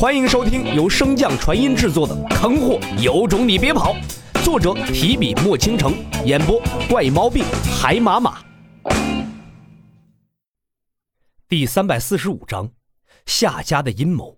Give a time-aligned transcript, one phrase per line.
[0.00, 3.92] 欢迎收听由升降传音制作的《坑货有种你别跑》，
[4.42, 5.92] 作者提笔墨倾城，
[6.24, 6.58] 演播
[6.88, 7.44] 怪毛病
[7.78, 8.42] 海马马。
[11.46, 12.66] 第三百四十五章，
[13.26, 14.34] 夏家的阴谋。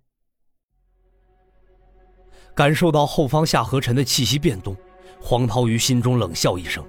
[2.56, 4.76] 感受到后方夏河尘的气息变动，
[5.20, 6.84] 黄涛于心中冷笑一声：“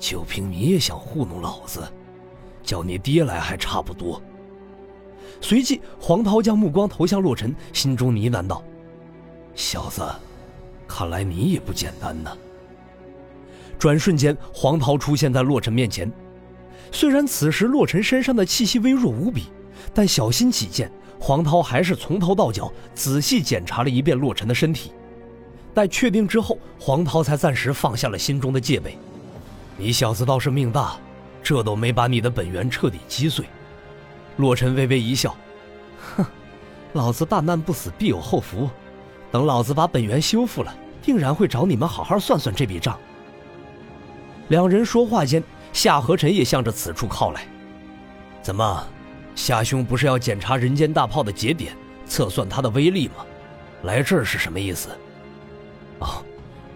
[0.00, 1.86] 就凭你也想糊弄老子？
[2.62, 4.18] 叫你爹来还差不多。”
[5.40, 8.62] 随即，黄涛将目光投向洛尘，心中呢喃道
[9.54, 10.02] ：“小子，
[10.86, 12.36] 看来你也不简单呐。”
[13.78, 16.10] 转瞬间，黄涛出现在洛尘面前。
[16.92, 19.44] 虽然此时洛尘身上的气息微弱无比，
[19.94, 24.92] 但小心起见，黄涛还是从头到脚仔细检查了一遍洛尘的身体。
[25.72, 28.98] 待确定之后，黄涛才暂时放下了心中的戒备。
[29.78, 30.96] 你小子倒是命大，
[31.42, 33.46] 这都没把你的本源彻底击碎。
[34.40, 35.36] 洛尘微微一笑，
[36.16, 36.24] 哼，
[36.94, 38.68] 老子大难不死必有后福，
[39.30, 42.98] 等老子把本源修复了，定然会找你们好好算算这笔账。
[44.48, 47.46] 两人说话间，夏河尘也向着此处靠来。
[48.42, 48.84] 怎么，
[49.36, 53.24] 夏兄不是要检查人间大炮的节点，测算它的威力吗？
[53.82, 54.88] 来这儿是什么意思？
[56.00, 56.24] 哦，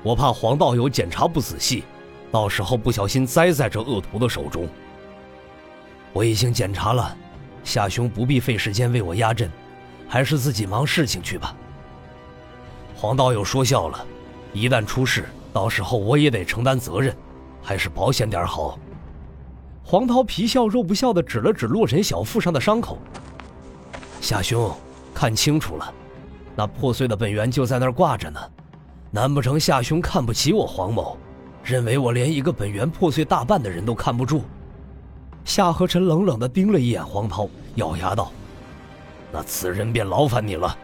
[0.02, 1.82] 我怕黄道友检查不仔细，
[2.30, 4.68] 到时候不小心栽在这恶徒的手中。
[6.12, 7.16] 我已经检查了。
[7.64, 9.50] 夏兄不必费时间为我压阵，
[10.06, 11.56] 还是自己忙事情去吧。
[12.94, 14.06] 黄道友说笑了，
[14.52, 17.16] 一旦出事，到时候我也得承担责任，
[17.62, 18.78] 还是保险点好。
[19.82, 22.98] 黄涛皮笑肉不笑的指了指洛尘小腹上的伤口。
[24.20, 24.70] 夏兄，
[25.12, 25.92] 看清楚了，
[26.54, 28.40] 那破碎的本源就在那儿挂着呢。
[29.10, 31.16] 难不成夏兄看不起我黄某，
[31.62, 34.42] 认为我连一个本源破碎大半的人都看不住？
[35.44, 38.32] 夏河尘冷冷的盯了一眼黄涛，咬牙道
[39.30, 40.76] ：“那此人便劳烦你了。”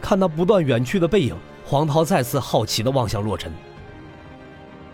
[0.00, 3.52] 看那不断远去的背影，黄涛再次好奇的望向洛尘：“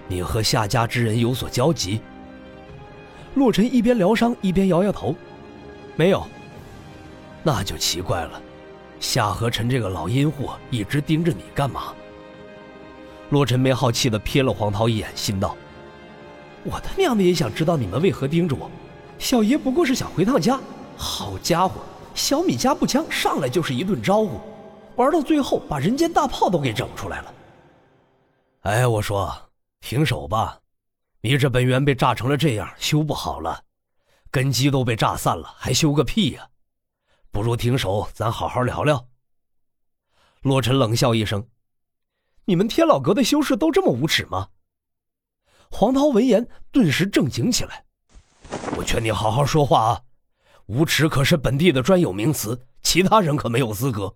[0.09, 2.01] 你和夏家之人有所交集？”
[3.35, 5.15] 洛尘一边疗伤一边摇摇头
[5.95, 6.27] ：“没有。”
[7.45, 8.41] 那就奇怪了，
[9.01, 11.93] 夏河尘这个老阴货一直盯着你干嘛？
[13.31, 15.57] 洛尘没好气的瞥了黄涛一眼，心道。
[16.65, 18.71] 我他娘的也想知道你们为何盯着我，
[19.19, 20.61] 小爷不过是想回趟家。
[20.97, 21.81] 好家伙，
[22.15, 24.41] 小米加步枪上来就是一顿招呼，
[24.97, 27.35] 玩到最后把人间大炮都给整出来了。
[28.61, 30.61] 哎，我说，停手吧，
[31.21, 33.65] 你这本源被炸成了这样，修不好了，
[34.31, 36.49] 根基都被炸散了，还修个屁呀！
[37.33, 39.09] 不如停手，咱好好聊聊。
[40.43, 41.45] 洛尘冷笑一声
[42.45, 44.49] ：“你们天老阁的修士都这么无耻吗？”
[45.75, 47.83] 黄涛闻言，顿时正经起来。
[48.77, 50.03] 我劝你好好说话啊！
[50.67, 54.15] 无耻可是本地的专有名词，其他人可没有资格。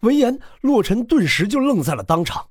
[0.00, 2.50] 闻言，洛尘顿时就愣在了当场。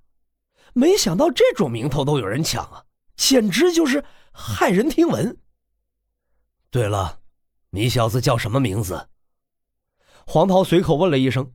[0.74, 2.86] 没想到这种名头都有人抢啊，
[3.18, 4.04] 简直就是
[4.34, 5.38] 骇人听闻。
[6.72, 7.20] 对了，
[7.72, 9.10] 你小子叫什么名字？
[10.26, 11.52] 黄涛随口问了一声，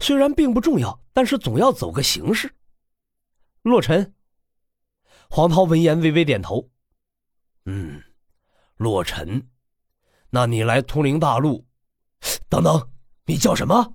[0.00, 2.54] 虽然并不重要，但是总要走个形式。
[3.62, 4.13] 洛尘。
[5.28, 6.70] 黄涛闻言微微点头，
[7.64, 8.02] 嗯，
[8.76, 9.48] 洛尘，
[10.30, 11.66] 那你来通灵大陆？
[12.48, 12.90] 等等，
[13.26, 13.94] 你叫什么？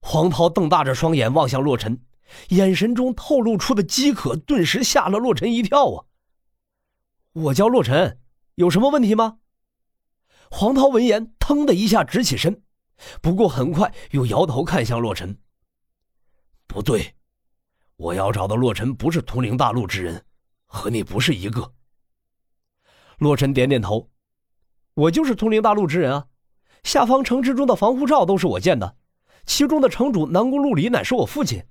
[0.00, 2.04] 黄涛瞪大着双眼望向洛尘，
[2.50, 6.04] 眼神中透露出的饥渴，顿时吓了洛尘一跳啊！
[7.32, 8.20] 我叫洛尘，
[8.54, 9.38] 有什么问题吗？
[10.48, 12.62] 黄涛闻言，腾的一下直起身，
[13.20, 15.40] 不过很快又摇头看向洛尘，
[16.68, 17.15] 不对。
[17.96, 20.24] 我要找的洛尘不是通灵大陆之人，
[20.66, 21.72] 和你不是一个。
[23.18, 24.10] 洛尘点点头，
[24.94, 26.26] 我就是通灵大陆之人啊。
[26.82, 28.96] 下方城之中的防护罩都是我建的，
[29.46, 31.64] 其中的城主南宫陆离乃是我父亲。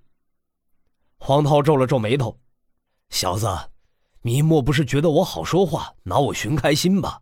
[1.17, 2.39] 黄涛皱了皱眉头，
[3.09, 3.47] 小子，
[4.23, 7.21] 你莫不是觉得我好说话，拿我寻开心吧？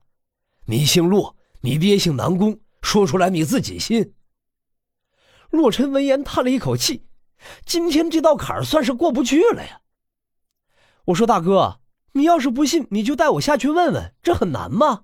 [0.66, 4.13] 你姓洛，你爹姓南宫，说出来你自己信。
[5.50, 7.06] 洛尘闻言叹了一口气。
[7.66, 9.81] 今天这道坎儿算是过不去了呀！
[11.06, 11.80] 我说大哥，
[12.13, 15.04] 你要是不信，你就带我下去问问，这很难吗？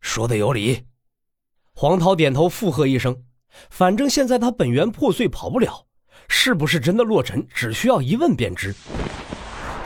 [0.00, 0.86] 说的有理。
[1.74, 3.24] 黄涛点头附和一声，
[3.70, 5.86] 反正现在他本源破碎，跑不了，
[6.28, 7.04] 是不是真的？
[7.04, 8.74] 洛尘只需要一问便知。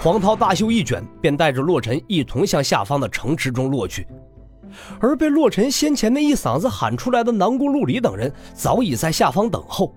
[0.02, 4.06] 黄涛大袖一卷，便带着洛尘一同向下方的城池中落去，
[5.00, 9.94] 而被洛尘先前那一嗓子喊出来的南宫陆离等人，早已在下方等候。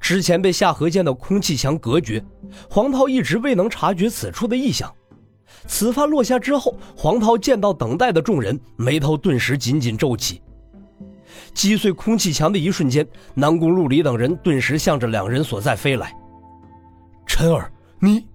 [0.00, 2.24] 之前被夏河剑的空气墙隔绝，
[2.70, 4.92] 黄涛一直未能察觉此处的异象。
[5.66, 10.40] 此番落下之后，黄涛见到等待的众人，眉头顿时紧紧皱起。
[11.52, 16.14] 击碎空气墙的一瞬间，南宫陆离等人顿时向着两人所在飞来。
[17.26, 17.70] 辰儿，
[18.00, 18.26] 你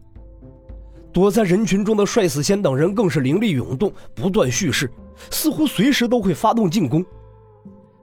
[1.11, 4.91] 躲在人群中的帅死仙等人更是灵力涌动，不断蓄势，
[5.31, 7.03] 似乎随时都会发动进攻。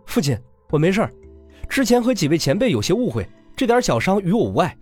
[0.07, 0.37] 父亲，
[0.71, 1.13] 我没事儿，
[1.69, 4.77] 之前和几位前辈有些误会，这点小伤与我无碍。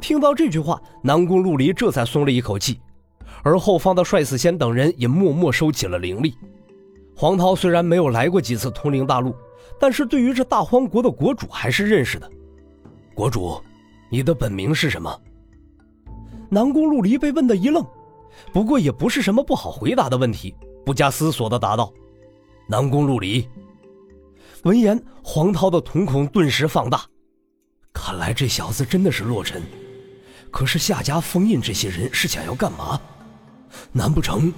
[0.00, 2.80] 听到这句话，南宫陆离这才松了一口气，
[3.42, 6.34] 而后方的帅死仙等人也默默收起了灵力。
[7.16, 9.34] 黄涛虽然没有来过几次通灵大陆，
[9.78, 12.30] 但是对于这大荒国的国主还是认识的。
[13.14, 13.60] 国主，
[14.10, 15.20] 你的本名是什么？
[16.50, 17.86] 南宫陆离被问的一愣，
[18.52, 20.54] 不过也不是什么不好回答的问题，
[20.84, 21.92] 不加思索的答道
[22.68, 23.48] ：“南宫陆离。”
[24.64, 27.04] 闻言，黄涛的瞳孔顿时放大，
[28.04, 29.62] 看来这小子真的是洛尘。
[30.50, 33.00] 可是夏家封印这些人是想要干嘛？
[33.92, 34.52] 难不成？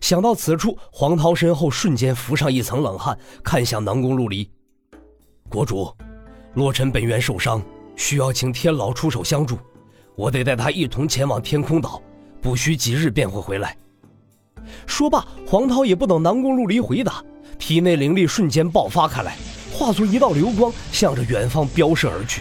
[0.00, 4.50] 想到此处，黄涛身后瞬间浮上一层冷汗，看向南宫陆离。
[5.48, 5.88] 国主，
[6.54, 7.62] 洛尘本源受伤，
[7.94, 9.56] 需要请天牢出手相助，
[10.16, 12.02] 我得带他一同前往天空岛，
[12.42, 13.76] 不需几日便会回来。
[14.84, 17.22] 说罢，黄涛也不等南宫陆离回答，
[17.56, 19.36] 体内灵力瞬间爆发开来，
[19.76, 22.40] 化作一道流光，向着远方飙射而去。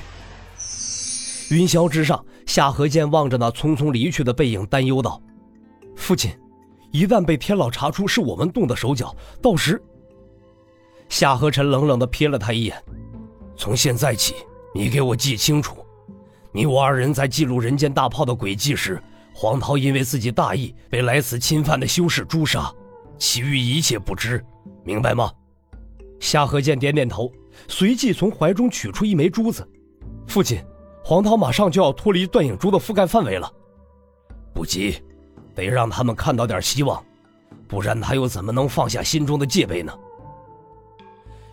[1.53, 5.21] 云霄之上，夏荷剑望着那匆匆离去的背影，担忧道
[5.97, 6.31] ：“父亲，
[6.91, 9.79] 一旦被天老查出是我们动的手脚，到时……”
[11.09, 12.81] 夏荷辰冷冷地瞥了他一眼
[13.57, 14.33] ：“从现在起，
[14.73, 15.85] 你给我记清楚，
[16.53, 18.97] 你我二人在记录人间大炮的轨迹时，
[19.33, 22.73] 黄涛因为自己大意被来此侵犯的修士诛杀，
[23.19, 24.41] 其余一切不知，
[24.85, 25.29] 明白吗？”
[26.25, 27.31] 夏荷剑点点头，
[27.67, 29.67] 随即从怀中取出一枚珠子
[30.27, 30.59] ：“父亲。”
[31.07, 33.47] 黄涛马上就要脱离断影珠的覆盖范围了，
[34.55, 34.95] 不急，
[35.53, 37.05] 得让他们看到点希望，
[37.67, 39.93] 不然他又怎么能放下心中的戒备呢？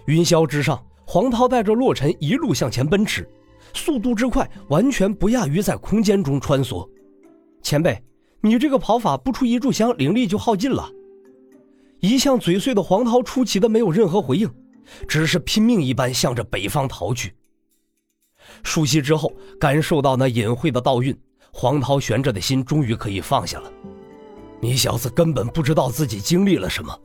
[0.07, 3.29] 云霄之上，黄涛带着洛尘一路向前奔驰，
[3.75, 6.89] 速度之快，完全不亚于在空间中穿梭。
[7.61, 8.03] 前辈，
[8.41, 10.89] 你这个跑法不出一炷香，灵力就耗尽了。
[12.01, 14.51] 一向嘴碎的黄涛出奇的没有任何回应，
[15.07, 17.35] 只是拼命一般向着北方逃去。
[18.63, 21.17] 数息之后，感受到那隐晦的道韵，
[21.53, 23.73] 黄涛悬着的心终于可以放下了。
[24.61, 26.97] 你小子根本不知道自己经历了什么，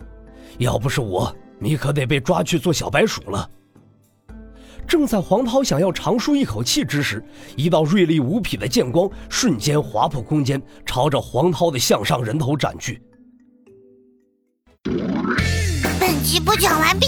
[0.57, 3.49] 要不是我，你可得被抓去做小白鼠了。
[4.87, 7.23] 正在黄涛想要长舒一口气之时，
[7.55, 13.01] 一道锐利无匹的剑光瞬间划破空间，朝着黄涛的向上人头斩去。
[15.99, 17.07] 本集播讲完毕，